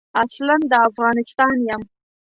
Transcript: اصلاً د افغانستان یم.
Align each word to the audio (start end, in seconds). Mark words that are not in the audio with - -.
اصلاً 0.23 0.55
د 0.71 0.73
افغانستان 0.89 1.55
یم. 1.67 1.81